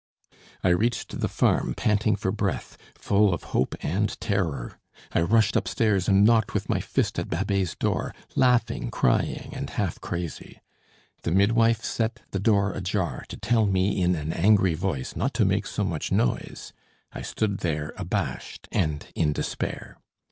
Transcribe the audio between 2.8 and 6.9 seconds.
full of hope and terror. I rushed upstairs and knocked with my